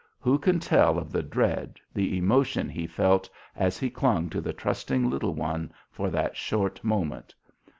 [0.19, 4.51] Who can tell of the dread, the emotion he felt as he clung to the
[4.51, 7.35] trusting little one for that short moment?